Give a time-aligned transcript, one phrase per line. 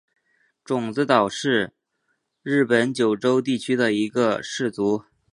[0.65, 1.73] 种子岛氏
[2.43, 5.05] 是日本九州地区的一个氏族。